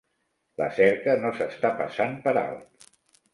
[0.61, 2.91] La cerca no s'està passant per alt.